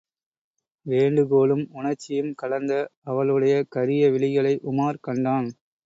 வேண்டுகோளும் 0.85 1.63
உணர்ச்சியும் 1.71 2.33
கலந்த 2.33 2.73
அவளுடைய 3.03 3.55
கரிய 3.69 4.09
விழிகளை 4.09 4.55
உமார் 4.71 5.03
கண்டான். 5.07 5.49